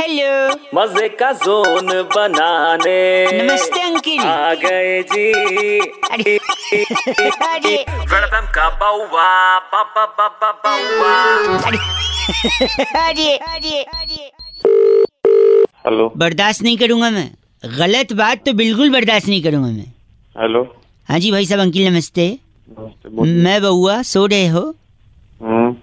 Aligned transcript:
Hello 0.00 0.54
मज़े 0.74 1.08
का 1.08 1.32
zone 1.32 1.86
बनाने। 2.16 2.98
नमस्ते 3.32 3.80
अंकिल। 3.80 4.20
आ 4.20 4.54
गए 4.54 5.02
जी। 5.02 5.28
अरे 5.80 6.36
अरे। 7.46 7.74
वेलकम 8.12 8.46
का 8.54 8.68
बाउवा 8.80 9.58
बाबा 9.58 10.04
बाबा 10.18 10.50
बाउवा। 10.64 11.14
अरे 11.66 11.78
अरे 12.98 13.36
अरे 13.36 13.82
अरे। 13.82 14.30
हेलो। 15.86 16.12
बर्दाश्त 16.16 16.62
नहीं 16.62 16.76
करूँगा 16.78 17.10
मैं। 17.10 17.30
गलत 17.64 18.12
बात 18.12 18.46
तो 18.46 18.52
बिल्कुल 18.52 18.90
बर्दाश्त 18.90 19.28
नहीं 19.28 19.42
करूँगा 19.42 19.68
मैं। 19.68 19.92
हेलो। 20.36 20.62
हाँ 21.08 21.18
जी 21.18 21.30
भाई 21.32 21.46
साहब 21.46 21.60
अंकिल 21.60 21.92
नमस्ते। 21.92 22.38
नमस्ते 22.70 23.42
मैं 23.42 23.60
बउआ 23.62 24.02
सो 24.02 24.26
रहे 24.26 24.46
हो। 24.46 24.74
हम्म। 25.42 25.76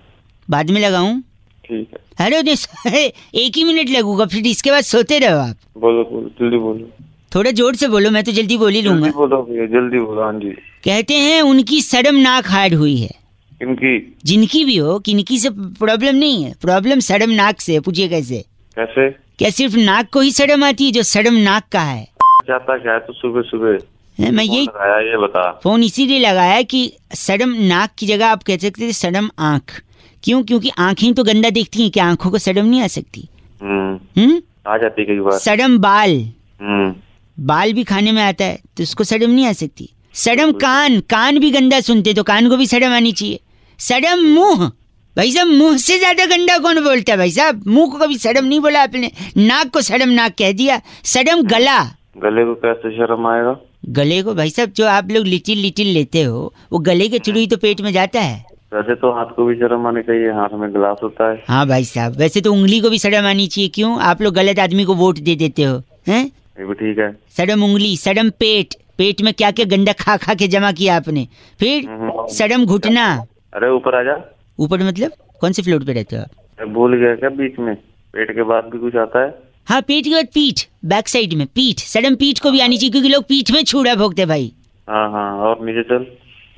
बाद 0.49 0.69
में 0.69 0.81
लगाऊँ। 0.81 1.21
ठीक 1.65 1.89
है। 1.93 2.04
अरे 2.17 2.41
नहीं, 2.41 3.09
एक 3.35 3.57
ही 3.57 3.63
मिनट 3.63 3.89
लगूँगा 3.89 4.25
फिर 4.25 4.47
इसके 4.47 4.71
बाद 4.71 4.83
सोते 4.83 5.19
रहो 5.19 5.39
आप। 5.39 5.55
बोलो 5.77 6.03
बोलो 6.03 6.29
जल्दी 6.39 6.57
बोलो। 6.57 6.89
थोड़ा 7.35 7.51
ज़ोर 7.51 7.75
से 7.75 7.87
बोलो 7.87 8.09
मैं 8.11 8.23
तो 8.23 8.31
जल्दी 8.31 8.57
बोल 8.57 8.71
ही 8.71 8.81
लूँगा। 8.81 8.99
जल्दी 8.99 9.17
बोलो 9.17 9.41
भैया 9.43 9.65
जल्दी 9.73 9.99
बोलो 9.99 10.21
हाँ 10.21 10.33
जी। 10.33 10.49
कहते 10.85 11.13
हैं 11.15 11.41
उनकी 11.41 11.81
शर्मनाक 11.81 12.47
हार्ड 12.47 12.73
हुई 12.73 12.95
है। 12.97 13.13
किनकी 13.59 14.15
जिनकी 14.25 14.63
भी 14.65 14.77
हो 14.77 14.97
किनकी 14.99 15.39
से 15.39 15.49
प्रॉब्लम 15.79 16.15
नहीं 16.15 16.43
है। 16.43 16.53
प्रॉब्लम 16.61 16.99
शर्मनाक 16.99 17.61
से 17.61 17.79
पूछिए 17.79 18.07
कैसे? 18.09 18.43
कैसे? 18.77 19.09
क्या 19.39 19.49
सिर्फ़ 19.49 19.75
नाक 19.77 20.09
को 20.13 20.21
ही 20.21 20.31
शर्म 20.31 20.63
आती 20.63 20.85
है 20.85 20.91
जो 20.91 21.03
शर्मनाक 21.03 21.67
का 21.71 21.81
है? 21.81 22.03
जाता 22.47 22.77
क्या 22.77 22.93
है 22.93 22.99
तो 22.99 23.13
सुबह 23.13 23.41
सुबह 23.41 23.77
मैं 24.19 24.43
यही 24.43 24.63
ये 25.09 25.17
बता। 25.17 25.49
फ़ोन 25.63 25.83
इसीलिए 25.83 26.19
लगाया 26.19 26.61
कि 26.61 26.91
शर्म 27.15 27.55
नाक 27.61 27.89
की 27.99 28.07
जगह 28.07 28.27
आप 28.27 28.43
कह 28.43 28.57
सकते 28.57 28.87
थे 28.87 28.93
शर्म 28.93 29.29
आँख। 29.39 29.81
क्यों? 30.23 30.43
क्योंकि 30.43 30.69
आँखें 30.79 31.13
तो 31.13 31.23
गंदा 31.23 31.49
देखती 31.49 31.81
हैं 31.81 31.91
कि 31.91 31.99
आँखों 31.99 32.31
को 32.31 32.37
सडम 32.37 32.65
नहीं 32.65 32.81
आ 32.81 32.87
सकती। 32.87 33.27
हम्म। 33.61 34.21
हम्म? 34.21 34.41
आ 34.67 34.77
जाती 34.77 35.05
कई 35.05 35.19
बार। 35.19 35.37
शर्म 35.39 35.77
बाल। 35.77 36.15
हम्म। 36.61 36.93
बाल 37.37 37.73
भी 37.73 37.83
खाने 37.83 38.11
में 38.11 38.21
आता 38.23 38.45
है 38.45 38.59
तो 38.77 38.83
उसको 38.83 39.03
सडम 39.03 39.29
नहीं 39.29 39.45
आ 39.47 39.51
सकती। 39.53 39.89
सडम 40.15 40.51
कान। 40.51 40.99
कान 41.09 41.39
भी 41.39 41.51
गंदा 41.51 41.79
सुनते 41.81 42.13
तो 42.13 42.23
कान 42.23 42.49
को 42.49 42.57
भी 42.57 42.65
सडम 42.67 42.93
आनी 42.93 43.11
चाहिए। 43.11 43.39
शर्म 43.79 44.25
मुँह। 44.29 44.67
भाई 45.15 45.31
साहब 45.31 45.47
मुँह 45.47 45.77
से 45.77 45.97
ज़्यादा 45.97 46.25
गंदा 46.25 46.57
कौन 46.57 46.83
बोलता 46.83 47.11
है 47.11 47.17
भाई 47.17 47.31
साहब? 47.31 47.63
मुँह 47.67 47.91
को 47.91 47.97
कभी 47.97 48.17
सडम 48.17 48.45
नहीं 48.45 48.59
बोला 48.59 48.81
आपने? 48.83 49.11
नाक 49.37 49.69
को 49.69 49.81
सडम 49.81 50.09
नाक 50.11 50.35
कह 50.39 50.51
दिया। 50.51 50.81
सडम 51.03 51.41
गला। 51.47 51.81
गले 52.17 52.43
को 52.45 52.53
कैसे 52.55 52.91
शर्म 52.91 53.27
आएगा? 53.27 53.51
गले 53.85 54.21
को 54.23 54.33
भाई 54.35 54.49
साहब 54.49 54.69
जो 54.69 54.85
आप 54.87 55.11
लोग 55.11 55.25
लिटिल 55.25 55.57
लिटिल 55.57 55.87
लेते 55.87 56.21
हो 56.23 56.53
वो 56.71 56.79
गले 56.79 57.07
के 57.09 57.19
थ्रू 57.19 57.33
ही 57.33 57.47
तो 57.47 57.57
पेट 57.57 57.81
में 57.81 57.91
जाता 57.93 58.21
है? 58.21 58.43
वैसे 58.73 58.95
तो 58.95 59.11
हाथ 59.11 59.25
को 59.25 59.45
भी 59.45 59.55
शर्म 59.55 59.85
आनी 59.87 60.01
चाहिए 60.01 60.31
हाथ 60.31 60.53
में 60.53 60.71
गिलास 60.73 60.97
होता 61.03 61.29
है। 61.31 61.43
हाँ 61.47 61.67
भाई 61.67 61.83
साहब 61.85 62.15
वैसे 62.19 62.41
तो 62.41 62.53
उंगली 62.53 62.79
को 62.79 62.89
भी 62.89 62.97
शर्म 62.99 63.25
आनी 63.25 63.47
चाहिए 63.47 63.69
क्यों? 63.75 63.99
आप 64.01 64.21
लोग 64.21 64.33
गलत 64.33 64.59
आदमी 64.59 64.83
को 64.85 64.95
वोट 64.95 65.19
दे 65.19 65.35
देते 65.35 65.63
हो 65.63 65.81
हैं? 66.07 66.25
ये 66.25 66.65
भी 66.65 66.73
ठीक 66.73 66.97
है। 66.99 67.11
सड़म 67.37 67.63
उंगली 67.63 67.95
सड़म 67.97 68.29
पेट 68.29 68.75
पेट 68.97 69.21
में 69.21 69.33
क्या 69.33 69.51
क्या 69.51 69.65
गंदा 69.65 69.93
खा 69.93 70.17
खा 70.17 70.33
के 70.33 70.47
जमा 70.47 70.71
किया 70.71 70.95
आपने? 70.95 71.27
फिर 71.59 71.89
हम्म। 71.89 72.27
सड़म 72.27 72.65
घुटना। 72.65 73.07
अरे 73.53 73.69
ऊपर 73.69 73.95
आ 73.95 74.03
जा। 74.03 74.15
ऊपर 74.59 74.83
मतलब? 74.83 75.11
कौन 75.41 75.51
से 75.51 75.61
फ्लोर 75.61 75.83
पे 75.83 75.93
रहते 75.93 76.15
हो 76.15 76.21
आप? 76.21 76.67
भूल 76.67 76.95
गया 76.97 77.15
क्या 77.15 77.29
बीच 77.29 77.59
में? 77.59 77.75
पेट 78.13 78.31
के 78.31 78.43
बाद 78.43 78.63
भी 78.63 78.79
कुछ 78.79 78.95
आता 78.95 79.23
है? 79.23 79.29
हाँ 79.67 79.81
पेट 79.81 80.03
के 80.03 80.09
बाद 80.09 80.27
पीठ 80.33 80.61
बैक 80.85 81.07
साइड 81.07 81.33
में 81.33 81.45
पीठ। 81.47 81.79
सड़म 81.79 82.15
पीठ 82.15 82.39
को 82.39 82.51
भी 82.51 82.59
आनी 82.59 82.77
चाहिए 82.77 82.91
क्योंकि 82.91 83.09
लोग 83.09 83.23
पीठ 83.23 83.51
में 83.51 83.63
छुड़ा 83.63 83.95
भोगते 83.95 84.21
हैं 84.21 84.29
भाई। 84.29 84.51
हाँ 84.89 85.09
हाँ 85.11 85.31
और 85.47 85.65
नीचे 85.65 85.83
चल। 85.83 86.05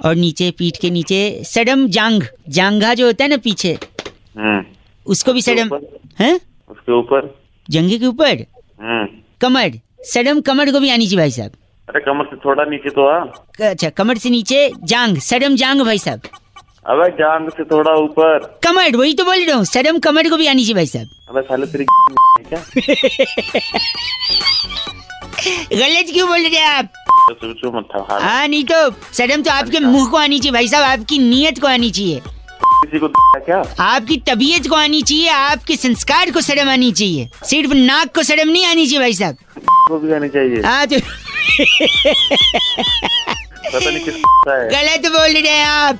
और 0.05 0.15
नीचे 0.15 0.49
पीठ 0.51 0.77
के 0.81 0.89
नीचे 0.89 1.19
सड़म 1.45 1.87
जांग 1.87 2.23
जांघा 2.49 2.93
जो 2.93 3.05
होता 3.05 3.23
है 3.23 3.29
ना 3.29 3.37
पीछे 3.37 3.77
हम्म। 4.37 4.63
उसको 5.07 5.33
भी 5.33 5.41
सड़म 5.41 5.69
है? 6.19 6.33
उसके 6.69 6.97
ऊपर। 6.99 7.35
जंगे 7.69 7.97
के 7.97 8.05
ऊपर? 8.05 8.45
हम्म। 8.81 9.07
कमर। 9.41 9.79
सड़म 10.03 10.41
कमर 10.41 10.71
को 10.71 10.79
भी 10.79 10.89
आनी 10.89 11.05
चाहिए 11.05 11.17
भाई 11.17 11.31
साहब। 11.31 11.51
अरे 11.89 11.99
कमर 11.99 12.25
से 12.25 12.35
थोड़ा 12.35 12.63
नीचे 12.63 12.89
तो 12.89 13.07
आ। 13.07 13.19
अच्छा 13.69 13.89
कमर 13.89 14.17
से 14.17 14.29
नीचे 14.29 14.69
जांग 14.83 15.17
सड़म 15.17 15.55
जांग 15.55 15.81
भाई 15.81 15.97
साहब। 15.97 16.21
अबे 16.91 17.07
जांग 17.09 17.49
से 17.49 17.63
थोड़ा 17.63 17.91
ऊपर। 18.01 18.59
कमर 18.63 18.95
वही 18.97 19.13
तो 19.13 19.23
बोल 19.25 19.43
रहा 19.45 19.55
हूँ। 19.55 19.65
सड़म 19.65 19.97
कमर 19.99 20.29
को 20.29 20.37
भी 20.37 20.47
आनी 20.47 20.61
चाहिए 20.65 20.75
भाई 20.75 20.85
साहब। 20.85 21.09
अबे 21.29 21.41
साले 21.41 21.65
तेरी 21.65 21.85
क्या? 22.47 22.59
गलत 25.73 26.11
क्यों 26.13 26.27
बोल 26.27 26.39
रहे 26.39 26.59
हैं 26.59 26.67
आप? 26.67 26.89
तो 27.43 28.09
हाँ 28.19 28.47
नहीं 28.47 28.63
तो। 28.63 28.89
शर्म 29.13 29.41
तो 29.43 29.51
आपके 29.51 29.79
मुँह 29.79 30.09
को 30.11 30.17
आनी 30.17 30.39
चाहिए 30.39 30.51
भाई 30.53 30.67
साहब। 30.67 30.83
आपकी 30.99 31.17
नीयत 31.19 31.59
को 31.61 31.67
आनी 31.67 31.91
चाहिए। 31.91 32.21
किसी 32.23 32.99
को 32.99 33.07
क्या? 33.45 33.61
आपकी 33.79 34.17
तबीयत 34.29 34.67
को 34.67 34.75
आनी 34.75 35.01
चाहिए। 35.01 35.29
आपके 35.29 35.75
संस्कार 35.75 36.31
को 36.31 36.41
शर्म 36.41 36.69
आनी 36.69 36.91
चाहिए। 36.91 37.29
सिर्फ़ 37.43 37.73
नाक 37.73 38.15
को 38.15 38.23
शर्म 38.23 38.49
नहीं 38.49 38.65
आनी 38.65 38.85
चाहिए 38.85 38.99
भाई 38.99 39.13
साहब। 39.13 39.35
को 39.87 39.99
भी 39.99 40.13
आनी 40.13 40.29
चाहिए। 40.29 40.61
हाँ 40.65 40.87
तो 40.87 40.99
पता 43.69 43.89
नहीं 43.89 43.99
किसका 43.99 44.61
है। 44.61 44.69
गलत 44.69 45.11
बोल 45.11 45.31
रहे 45.41 45.53
हैं 45.53 45.65
आप। 45.65 45.99